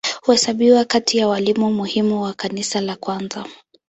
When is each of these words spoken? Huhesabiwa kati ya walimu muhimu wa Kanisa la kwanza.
Huhesabiwa 0.25 0.85
kati 0.85 1.17
ya 1.17 1.27
walimu 1.27 1.73
muhimu 1.73 2.21
wa 2.21 2.33
Kanisa 2.33 2.81
la 2.81 2.95
kwanza. 2.95 3.45